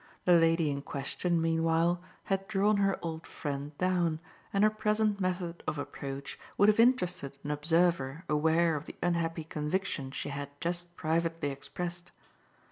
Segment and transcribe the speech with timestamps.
[0.25, 4.19] The lady in question meanwhile had drawn her old friend down,
[4.51, 9.43] and her present method of approach would have interested an observer aware of the unhappy
[9.43, 12.09] conviction she had just privately expressed.